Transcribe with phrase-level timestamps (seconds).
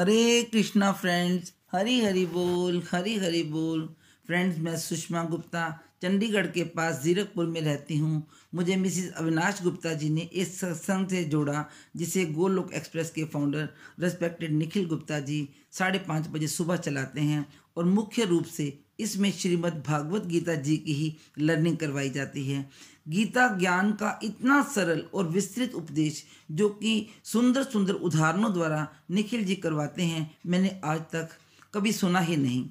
[0.00, 3.82] हरे Krishna friends Hari Hari बोल, हरी हरी बोल।
[4.26, 8.22] Friends मैं सुषमा गुप्ता, चंडीगढ़ के पास जीरकपुर में रहती हूँ।
[8.54, 11.64] मुझे मिसिस अविनाश गुप्ता जी ने इस सत्संग से जोड़ा,
[11.96, 13.68] जिसे गोलोक एक्सप्रेस के फाउंडर
[14.00, 17.46] रेस्पेक्टेड निखिल गुप्ता जी, साढ़े पाँच बजे सुबह चलाते हैं
[17.76, 22.68] और मुख्य रूप से इसमें श्रीमद् भागवत गीता जी की ही लर्निंग करवाई जाती है।
[23.10, 29.44] गीता ज्ञान का इतना सरल और विस्तृत उपदेश जो कि सुंदर सुंदर उदाहरणों द्वारा निखिल
[29.44, 31.28] जी करवाते हैं, मैंने आज तक
[31.74, 32.68] कभी सुना ही नहीं।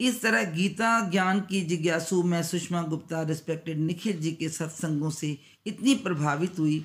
[0.00, 5.36] इस तरह गीता ज्ञान की जिज्ञासु मैं सुषमा गुप्ता रिस्पेक्टेड निखिल जी के सत्संगों से
[5.66, 6.78] इतनी प्रभावित हुई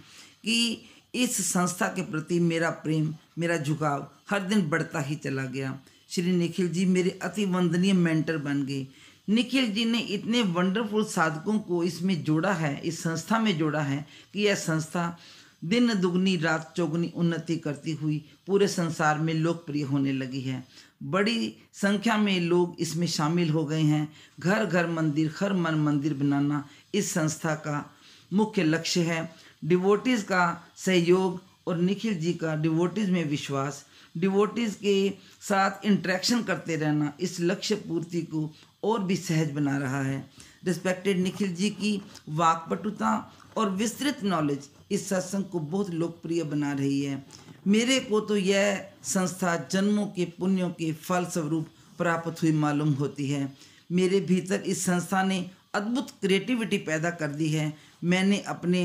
[0.44, 5.80] कि इस संस्था के प्रति मेरा प्रेम, मेरा झुकाव हर दिन बढ़ता ही चला गया।
[6.10, 8.88] श्री निखिल जी मेरे अति वंदनीय मेंटर बन गए।
[9.32, 14.06] निखिल जी ने इतने वंडरफुल साधकों को इसमें जोड़ा है, इस संस्था में जोड़ा है
[14.34, 15.18] कि यह संस्था
[15.64, 20.64] दिन दुगनी, रात चौगुनी उन्नति करती हुई पूरे संसार में लोकप्रिय होने लगी है।
[21.04, 24.08] बड़ी संख्या में लोग इसमें शामिल हो गए हैं।
[24.40, 27.86] घर घर मंदिर, हर मन मंदिर बनाना इस संस्था का
[28.34, 29.30] मुख्य लक्ष्य है।
[29.66, 33.86] डिवोटीज़ का सहयोग और निखिल जी का डिवोटीज़ में विश्वास
[34.18, 38.50] डिवोटीज़ के साथ इंट्रैक्शन करते रहना इस लक्ष्य पूर्ति को
[38.84, 40.30] और भी सहज बना रहा है।
[40.66, 43.12] रिस्पेक्टेड निखिल जी की वाकपटुता
[43.58, 47.26] और विस्तृत नॉलेज इस सत्संग को बहुत लोकप्रिय बना रही है।
[47.68, 53.30] मेरे को तो यह संस्था जन्मों के, पुण्यों के फल स्वरूप प्राप्त हुई मालूम होती
[53.30, 53.52] है।
[53.92, 58.84] मेरे भीतर इस संस्था ने अद्भुत क्रिएटिविटी पैदा कर दी है। मैंने अपने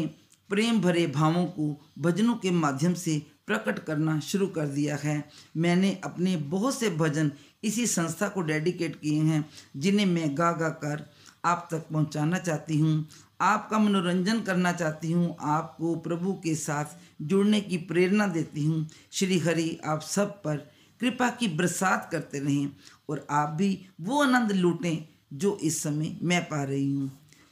[0.50, 5.24] प्रेम भरे भावों को भजनों के माध्यम से प्रकट करना शुरू कर दिया है।
[5.56, 7.30] मैंने अपने बहुत से भजन
[7.64, 9.44] इसी संस्था को डेडिकेट किए हैं,
[9.76, 11.10] जिन्हें मैं गा गा कर
[11.44, 13.06] आप तक पहुंचाना चाहती हूँ।
[13.40, 19.38] आपका मनोरंजन करना चाहती हूँ। आपको प्रभु के साथ जुड़ने की प्रेरणा देती हूँ। श्री
[19.38, 20.56] हरि, आप सब पर
[21.00, 22.68] कृपा की बरसात करते रहें
[23.08, 24.96] और आप भी वो आनंद लूटें
[25.32, 27.10] जो इस समय मैं पा रही हूँ।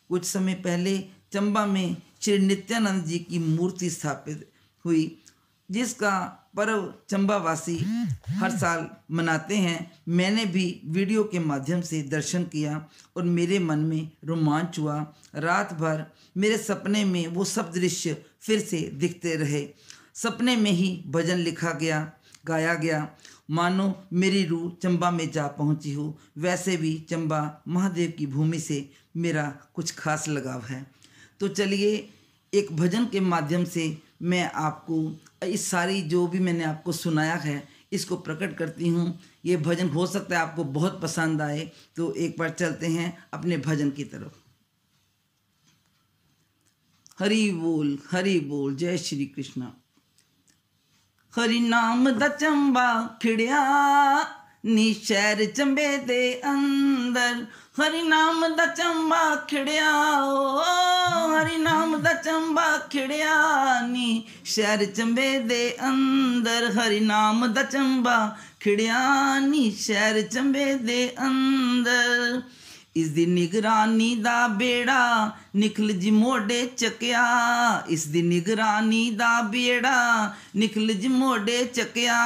[0.08, 0.98] कुछ समय पहले
[1.32, 4.50] चंबा में श्री नित्यानंद जी की मूर्ति स्थापित
[4.84, 5.18] हुई।
[5.70, 7.76] जिसका पर्व चंबावासी
[8.28, 13.78] हर साल मनाते हैं। मैंने भी वीडियो के माध्यम से दर्शन किया और मेरे मन
[13.78, 16.04] में रोमांच हुआ। रात भर
[16.36, 19.66] मेरे सपने में वो सब दृश्य फिर से दिखते रहे।
[20.14, 22.12] सपने में ही भजन लिखा गया,
[22.46, 23.08] गाया गया।
[23.50, 28.90] मानो मेरी रूह चंबा में जा पहुँची हो, वैसे भी चंबा महादेव की भूमि से
[29.16, 30.86] मेरा कुछ खास लगाव है।
[31.40, 32.08] तो चलिए
[32.54, 34.96] एक भजन के माध्यम से मैं आपको,
[35.46, 37.62] इस सारी जो भी मैंने आपको सुनाया है,
[37.92, 42.36] इसको प्रकट करती हूँ। ये भजन हो सकता है आपको बहुत पसंद आए तो एक
[42.38, 44.42] बार चलते हैं अपने भजन की तरफ़।
[47.18, 49.66] हरि बोल हरि बोल, जय श्री कृष्ण।
[51.32, 53.60] हरि नाम द चंबा खिड़िया
[54.64, 57.44] ਨੀ ਸ਼ਹਿਰ ਚੰਬੇ ਦੇ ਅੰਦਰ।
[57.80, 60.62] ਹਰੀ ਨਾਮ ਦਾ ਚੰਬਾ ਖਿੜਿਆ, ਓ,
[61.34, 69.38] ਹਰੀ ਨਾਮ ਦਾ ਚੰਬਾ ਖਿੜਿਆ ਨੀ ਸ਼ਹਿਰ ਚੰਬੇ ਦੇ ਅੰਦਰ। ਹਰੀ ਨਾਮ ਦਾ ਚੰਬਾ ਖਿੜਿਆ
[69.38, 72.42] ਨੀ ਸ਼ਹਿਰ ਚੰਬੇ ਦੇ ਅੰਦਰ।
[72.96, 77.24] ਇਸ ਦੀ ਨਿਗਰਾਨੀ ਦਾ ਬੇੜਾ ਨਿਕਲ ਜੀ ਮੋਢੇ ਚੱਕਿਆ।
[77.88, 82.18] ਇਸ ਦੀ ਨਿਗਰਾਨੀ ਦਾ ਬੇੜਾ ਨਿਕਲ ਜੀ ਮੋਢੇ ਚੱਕਿਆ।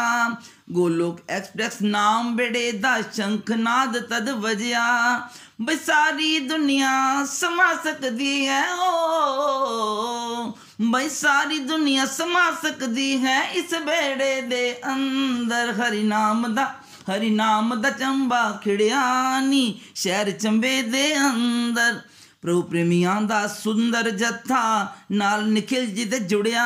[0.72, 5.20] ਗੋਲੋਕ ਐਕਸਪ੍ਰੈਸ ਨਾਮ ਬੇੜੇ ਦਾ ਸ਼ੰਖਨਾਦ ਤਦ ਵਜਿਆ।
[5.60, 14.42] ਬਈ ਸਾਰੀ ਦੁਨੀਆ ਸਮਾ ਸਕਦੀ ਹੈ ਓ। ਬਈ ਸਾਰੀ ਦੁਨੀਆ ਸਮਾ ਸਕਦੀ ਹੈ ਇਸ ਬੇੜੇ
[14.42, 16.64] ਦੇ ਅੰਦਰ। ਹਰੀ ਨਾਮ ਦਾ,
[17.12, 22.00] ਹਰੀ ਨਾਮ ਦਾ ਚੰਬਾ ਖਿੜਿਆ ਨੀ, ਸ਼ਹਿਰ ਚੰਬੇ ਦੇ ਅੰਦਰ।
[22.42, 26.64] ਪ੍ਰਭੂ ਪ੍ਰੇਮੀਆਂ ਦਾ ਸੁੰਦਰ ਜੱਥਾ ਨਾਲ ਨਿਖਿਲ ਜੀ ਤੇ ਜੁੜਿਆ।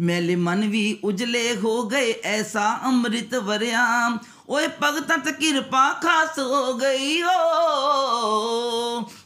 [0.00, 4.18] ਮੈਲੇ ਮਨ ਵੀ ਉਜਲੇ ਹੋ ਗਏ, ਐਸਾ ਅੰਮ੍ਰਿਤ ਵਰਿਆ।
[4.48, 7.38] ਓਏ ਭਗਤਾਂ ਤੇ ਕਿਰਪਾ ਖਾਸ ਹੋ ਗਈ ਓ।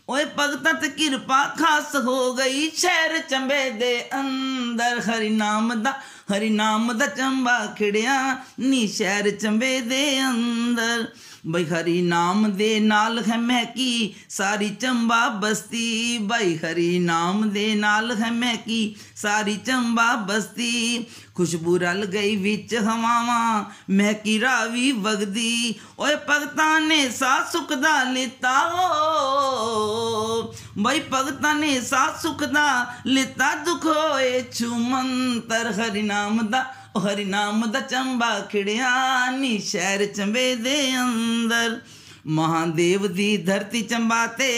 [0.09, 5.91] ਓਏ ਭਗਤਾਂ ਤੇ ਕਿਰਪਾ ਖਾਸ ਹੋ ਗਈ ਸ਼ਹਿਰ ਚੰਬੇ ਦੇ ਅੰਦਰ। ਹਰੀ ਨਾਮ ਦਾ,
[6.33, 11.07] ਹਰੀ ਨਾਮ ਦਾ ਚੰਬਾ ਖਿੜਿਆ ਨੀ ਸ਼ਹਿਰ ਚੰਬੇ ਦੇ ਅੰਦਰ।
[11.47, 18.17] ਬਈ ਹਰੀ ਨਾਮ ਦੇ ਨਾਲ ਹੈ ਮਹਿਕੀ, ਸਾਰੀ ਚੰਬਾ ਬਸਤੀ। ਬਈ ਹਰੀ ਨਾਮ ਦੇ ਨਾਲ
[18.17, 21.05] ਹੈ ਮਹਿਕੀ, ਸਾਰੀ ਚੰਬਾ ਬਸਤੀ।
[21.35, 28.73] ਖੁਸ਼ਬੂ ਰਲ ਗਈ ਵਿੱਚ ਹਵਾਵਾਂ, ਮਹਿਕੀ ਰਾਵੀ ਵਗਦੀ। ਓਏ ਭਗਤਾਂ ਨੇ ਸਾ ਸੁਖ ਦਾ ਲਿਤਾ
[28.75, 37.00] ਓ। ਬਈ ਭਗਤਾਂ ਨੇ ਸਾ ਸੁਖ ਦਾ ਲਿਤਾ ਦੁਖ ਹੋਏ ਛੁਮੰਤਰ ਹਰੀ ਨਾਮ ਦਾ ਓ
[37.00, 41.80] ਹਰੀ ਨਾਮ ਦਾ ਚੰਬਾ ਖਿੜਿਆ ਨੀ ਸ਼ਹਿਰ ਚੰਬੇ ਦੇ ਅੰਦਰ
[42.28, 44.52] ਮਹਾਦੇਵ ਦੀ ਧਰਤੀ ਚੰਬਾ ਤੇ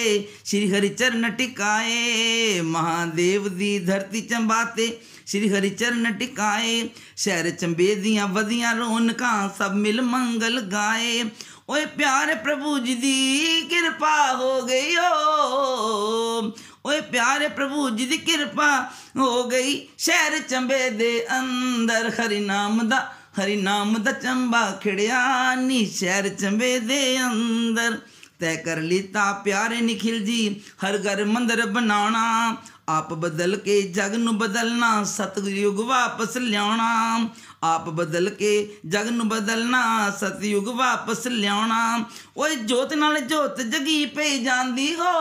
[0.46, 4.92] ਸ਼੍ਰੀ ਹਰੀ ਚਰਨ ਟਿਕਾਏ ਮਹਾਦੇਵ ਦੀ ਧਰਤੀ ਚੰਬਾ ਤੇ
[5.26, 11.24] ਸ਼੍ਰੀ ਹਰੀ ਚਰਨ ਟਿਕਾਏ ਸ਼ਹਿਰ ਚੰਬੇ ਦੀਆਂ ਵਧੀਆਂ ਰੌਣਕਾਂ ਸਭ ਮਿਲ ਮੰਗਲ ਗਾਏ
[11.70, 16.42] ਓਏ ਪਿਆਰੇ ਪ੍ਰਭੂ ਜੀ ਦੀ ਕਿਰਪਾ ਹੋ ਗਈ ਓ
[16.87, 18.69] ਓਏ ਪਿਆਰੇ ਪ੍ਰਭੂ ਜੀ ਦੀ ਕਿਰਪਾ
[19.17, 22.99] ਹੋ ਗਈ ਸ਼ਹਿਰ ਚੰਬੇ ਦੇ ਅੰਦਰ। ਹਰੀ ਨਾਮ ਦਾ
[23.39, 27.99] ਹਰੀ ਨਾਮ ਦਾ ਚੰਬਾ ਖਿੜਿਆ ਨੀ ਸ਼ਹਿਰ ਚੰਬੇ ਦੇ ਅੰਦਰ।
[28.41, 32.57] ਤੈ ਕਰ ਲੀਤਾ ਪਿਆਰੇ ਨikhil ਜੀ, ਹਰ ਘਰ ਮੰਦਰ ਬਣਾਉਣਾ
[32.89, 37.29] ਆਪ ਬਦਲ ਕੇ ਜਗ ਨੂੰ ਬਦਲਣਾ, ਸਤਯੁਗ ਵਾਪਸ ਲਿਆਉਣਾ।
[37.63, 42.05] ਆਪ ਬਦਲ ਕੇ ਜਗ ਨੂੰ ਬਦਲਣਾ, ਸਤਯੁਗ ਵਾਪਸ ਲਿਆਉਣਾ।
[42.37, 45.13] ਓਏ ਜੋਤ ਨਾਲ ਜੋਤ ਜਗੀ ਪਈ ਜਾਂਦੀ ਹੋ।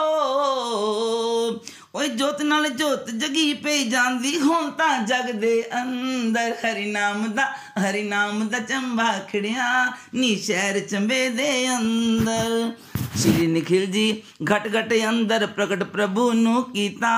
[1.95, 7.45] ਓਏ ਜੋਤ ਨਾਲ ਜੋਤ ਜਗੀ ਪਈ ਜਾਂਦੀ ਹੁਣ ਤਾਂ ਜਗ ਦੇ ਅੰਦਰ ਹਰੀ ਨਾਮ ਦਾ
[7.79, 12.71] ਹਰੀ ਨਾਮ ਦਾ ਚੰਬਾ ਖੜਿਆ। ਨੀ ਸ਼ਹਿਰ ਚੰਬੇ ਦੇ ਅੰਦਰ।
[13.17, 17.09] ਸ਼੍ਰੀ ਨikhil ਜੀ ਘਟ ਘਟ ਅੰਦਰ ਪ੍ਰਗਟ ਪ੍ਰਭੂ ਨੂੰ ਕੀਤਾ।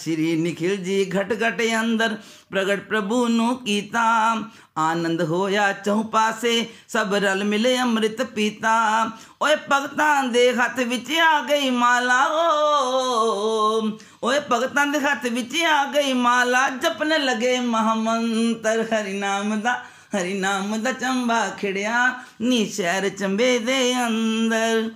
[0.00, 2.16] ਸ਼੍ਰੀ ਨikhil ਜੀ ਘਟ ਘਟ ਅੰਦਰ
[2.50, 4.02] ਪ੍ਰਗਟ ਪ੍ਰਭੂ ਨੂੰ ਕੀਤਾ।
[4.78, 8.74] ਆਨੰਦ ਹੋਇਆ ਚੌ ਪਾਸੇ, ਸਭ ਰਲ ਮਿਲੇ ਅੰਮ੍ਰਿਤ ਪੀਤਾ।
[9.42, 13.80] ਓਏ ਭਗਤਾਂ ਦੇ ਹੱਥ ਵਿੱਚ ਆ ਗਈ ਮਾਲਾ ਓ
[14.24, 19.72] ਓਏ ਭਗਤਾਂ ਦੇ ਹੱਥ ਵਿੱਚ ਆ ਗਈ ਮਾਲਾ ਜਪਨ ਲਗੇ ਮਹਾਮੰਤਰ। ਹਰੀ ਨਾਮ ਦਾ
[20.16, 22.06] ਹਰੀ ਨਾਮ ਦਾ ਚੰਬਾ ਖਿੜਿਆ
[22.40, 24.90] ਨੀ ਸ਼ਹਿਰ ਚੰਬੇ ਦੇ ਅੰਦਰ।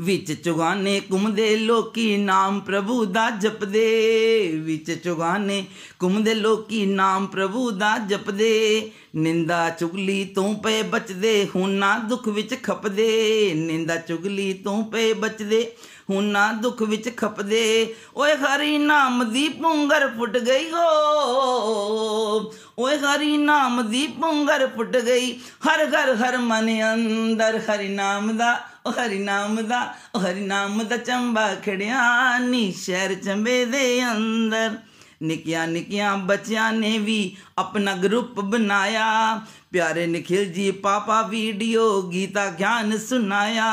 [0.00, 5.66] ਵਿੱਚ ਚੁਗਾਨੇ ਘੁੰਮਦੇ ਲੋਕੀ ਨਾਮ ਪ੍ਰਭੂ ਦਾ ਜਪਦੇ। ਵਿੱਚ ਚੁਗਾਨੇ
[6.02, 12.62] ਘੁੰਮਦੇ ਲੋਕੀ ਨਾਮ ਪ੍ਰਭੂ ਦਾ ਜਪਦੇ। ਨਿੰਦਾ ਚੁਗਲੀ ਤੋਂ ਪਏ ਬਚਦੇ, ਹੁਣ ਨਾ ਦੁੱਖ ਵਿੱਚ
[12.62, 15.72] ਖਪਦੇ। ਨਿੰਦਾ ਚੁਗਲੀ ਤੋਂ ਪਏ ਬਚਦੇ,
[16.10, 23.36] ਹੁਣ ਨਾ ਦੁੱਖ ਵਿੱਚ ਖਪਦੇ। ਓਏ ਹਰੀ ਨਾਮ ਦੀ ਪੁੰਗਰ ਫੁੱਟ ਗਈ ਹੋ। ਓਏ ਹਰੀ
[23.36, 25.32] ਨਾਮ ਦੀ ਪੁੰਗਰ ਫੁੱਟ ਗਈ।
[25.68, 30.82] ਹਰ ਘਰ ਹਰ ਮਨ ਅੰਦਰ ਹਰੀ ਨਾਮ ਦਾ ਓ ਹਰੀ ਨਾਮ ਦਾ ਓ ਹਰੀ ਨਾਮ
[30.84, 34.78] ਦਾ ਚੰਬਾ ਖੜਿਆ ਨੀ ਸ਼ਹਿਰ ਚੰਬੇ ਦੇ ਅੰਦਰ।
[35.22, 39.40] ਨਿੱਕੀਆਂ ਨਿੱਕੀਆਂ ਬੱਚਿਆਂ ਨੇ ਵੀ ਆਪਣਾ ਗਰੁੱਪ ਬਣਾਇਆ।
[39.72, 43.64] ਪਿਆਰੇ ਨikhil ਜੀ, ਪਾਪਾ ਵੀਡੀਓ, ਗੀਤਾ, ਗਿਆਨ ਸੁਨਾਇਆ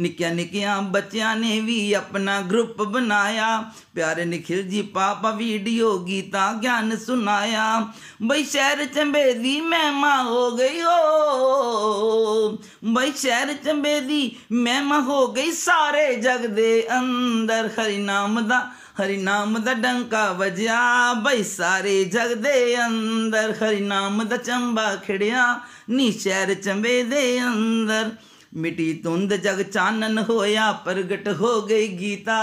[0.00, 6.96] ਨਿੱਕੀਆਂ ਨਿੱਕੀਆਂ ਬੱਚਿਆਂ ਨੇ ਵੀ ਆਪਣਾ ਗਰੁੱਪ ਬਣਾਇਆ। ਪਿਆਰੇ ਨikhil ਜੀ, ਪਾਪਾ ਵੀਡੀਓ ਗੀਤਾ, ਗਿਆਨ
[6.96, 7.88] ਸੁਨਾਇਆ
[8.22, 15.52] ਬਈ ਸ਼ਹਿਰ ਚੰਬੇ ਦੀ ਮਹਿਮਾ ਹੋ ਗਈ ਓ। ਬਈ ਸ਼ਹਿਰ ਚੰਬੇ ਦੀ ਮਹਿਮਾ ਹੋ ਗਈ
[15.52, 18.70] ਸਾਰੇ ਜਗ ਦੇ ਅੰਦਰ। ਹਰੀ ਨਾਮ ਦਾ
[19.02, 25.60] ਹਰੀ ਨਾਮ ਦਾ ਡੰਕਾ ਵਜਿਆ। ਬਈ ਸਾਰੇ ਜਗ ਦੇ ਅੰਦਰ ਹਰੀ ਨਾਮ ਦਾ ਚੰਬਾ ਖਿੜਿਆ।
[25.90, 28.10] ਨੀ ਸ਼ਹਿਰ ਚੰਬੇ ਦੇ ਅੰਦਰ।
[28.54, 32.36] ਮਿੱਟੀ ਤੁੰਦ ਜਗ ਚਾਨਣ ਹੋਇਆ, ਪ੍ਰਗਟ ਹੋ ਗਈ ਗੀਤਾ।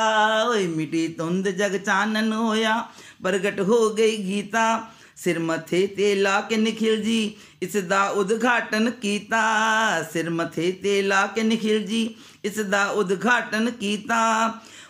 [0.44, 2.88] ਓਏ ਮਿੱਟੀ ਤੁੰਦ ਜਗ ਚਾਨਣ ਹੋਇਆ,
[3.23, 4.91] ਪ੍ਰਗਟ ਹੋ ਗਈ ਗੀਤਾ।
[5.24, 9.42] ਸਿਰ ਮੱਥੇ ਤੇ ਲਾ ਕੇ ਨikhil ਜੀ ਇਸ ਦਾ ਉਦਘਾਟਨ ਕੀਤਾ।
[10.13, 14.19] ਸਿਰ ਮੱਥੇ ਤੇ ਲਾ ਕੇ ਨikhil ਜੀ ਇਸ ਦਾ ਉਦਘਾਟਨ ਕੀਤਾ।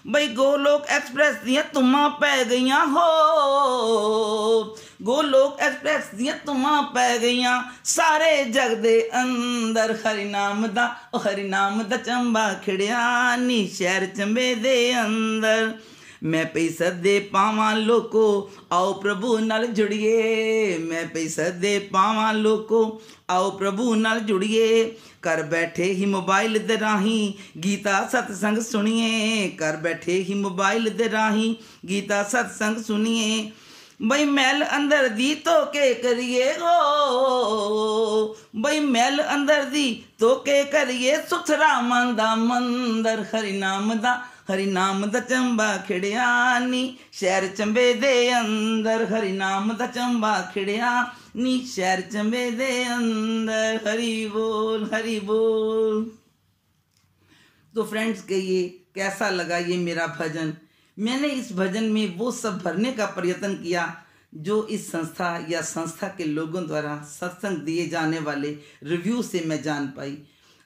[0.08, 8.44] ਬਈ ਗੋਲੋਕ ਐਕਸਪ੍ਰੈਸ ਦੀਆਂ ਤੁਮਾਂ ਪੈ ਗਈਆਂ, ਹੋ। ਗੋਲੋਕ ਐਕਸਪ੍ਰੈਸ ਦੀਆਂ ਤੁਮਾਂ ਪੈ ਗਈਆਂ। ਸਾਰੇ
[8.44, 14.56] ਜਗ ਦੇ ਅੰਦਰ ਹਰੀ ਨਾਮ ਦਾ, ਉਹ ਹਰੀ ਨਾਮ ਦਾ ਚੰਬਾ ਖਿੜਿਆ ਨੀ, ਸ਼ਹਿਰ ਚੰਬੇ
[14.56, 15.72] ਦੇ ਅੰਦਰ।
[16.23, 23.01] ਮੈਂ ਪਈ ਸਦੇ ਪਾਵਾਂ ਲੋਕੋ ਆਓ ਪ੍ਰਭੂ ਨਾਲ ਜੁੜੀਏ ਮੈਂ ਪਈ ਸਦੇ ਪਾਵਾਂ ਲੋਕੋ
[23.31, 30.23] ਆਓ ਪ੍ਰਭੂ ਨਾਲ ਜੁੜੀਏ ਕਰ ਬੈਠੇ ਹੀ ਮੋਬਾਈਲ ਦੇ ਰਾਹੀਂ ਗੀਤਾ ਸਤਸੰਗ ਸੁਣੀਏ ਕਰ ਬੈਠੇ
[30.23, 31.55] ਹੀ ਮੋਬਾਈਲ ਦੇ ਰਾਹੀਂ
[31.89, 33.51] ਗੀਤਾ ਸਤਸੰਗ ਸੁਣੀਏ
[34.03, 42.15] ਬਈ ਮੈਲ ਅੰਦਰ ਦੀ ਤੋਕੇ ਕਰੀਏ ਹੋ ਬਈ ਮੈਲ ਅੰਦਰ ਦੀ ਤੋਕੇ ਕਰੀਏ ਸੁਥਰਾ ਮਨ
[42.17, 44.19] ਦਾ ਮੰਦਰ ਹਰੀ ਨਾਮ ਦਾ
[44.50, 51.68] हरि नाम द चंबा खिड़ियानी, शहर चंबे दे अंदर। हरि नाम द चंबा खिड़िया नी
[51.68, 56.12] शहर चंबे दे अंदर। हरि बोल हरि बोल।
[57.76, 60.54] तो फ्रेंड्स, कहिए, कैसा लगा ये मेरा भजन?
[61.00, 64.04] मैंने इस भजन में वो सब भरने का प्रयत्न किया
[64.36, 69.62] जो इस संस्था या संस्था के लोगों द्वारा सत्संग दिए जाने वाले रिव्यू से मैं
[69.64, 70.18] जान पाई।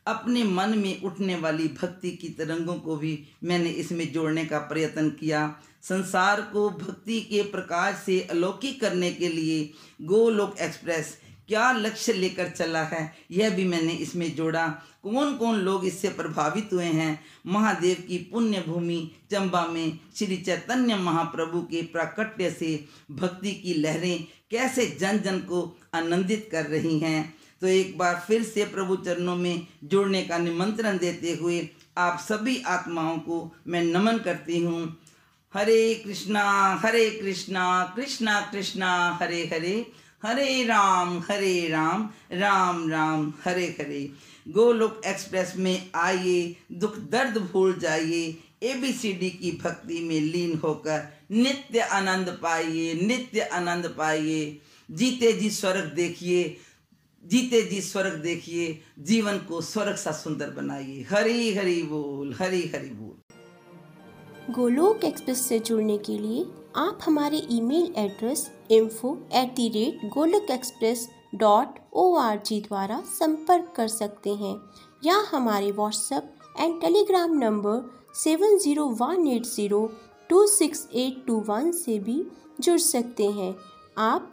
[0.06, 5.10] अपने मन में उठने वाली भक्ति की तरंगों को भी मैंने इसमें जोड़ने का प्रयत्न
[5.10, 5.48] किया।
[5.82, 9.70] संसार को भक्ति के प्रकाश से अलौकिक करने के लिए
[10.02, 11.18] गोलोक एक्सप्रेस
[11.48, 14.68] क्या लक्ष्य लेकर चला है, यह भी मैंने इसमें जोड़ा।
[15.04, 17.20] कौन कौन लोग इससे प्रभावित हुए हैं?
[17.46, 24.24] महादेव की पुण्य भूमि चंबा में श्री चैतन्य महाप्रभु के प्राकट्य से भक्ति की लहरें
[24.52, 25.62] कैसे जन जन को
[25.94, 27.34] आनंदित कर रही हैं?
[27.64, 31.60] तो एक बार फिर से प्रभु चरणों में जुड़ने का निमंत्रण देते हुए
[31.98, 34.82] आप सभी आत्माओं को मैं नमन करती हूँ।
[35.54, 36.44] हरे कृष्णा
[36.84, 38.90] हरे कृष्णा कृष्णा कृष्णा,
[39.22, 39.76] हरे हरे
[40.24, 44.04] हरे राम हरे राम राम राम, हरे हरे।
[44.48, 48.26] गोलोक एक्सप्रेस में आइए, दुख दर्द भूल जाइए
[48.64, 55.92] एबीसीडी की भक्ति में लीन होकर नित्य आनंद पाइए, नित्य आनंद पाइए। जीते जी स्वर्ग
[55.96, 56.56] देखिए
[57.24, 62.90] जीते जी स्वर्ग देखिए, जीवन को स्वर्ग सा सुंदर बनाइए। हरी हरी बोल, हरी हरी
[62.90, 66.46] बोल। गोलोक एक्सप्रेस से जुड़ने के लिए
[66.78, 73.00] आप हमारे email address info at the rate Golok express dot O R G द्वारा
[73.10, 74.56] संपर्क कर सकते हैं
[75.06, 79.86] या हमारे WhatsApp and Telegram number seven zero one eight zero
[80.30, 82.24] two six eight two one से भी
[82.60, 83.56] जुड़ सकते हैं।
[83.98, 84.33] आप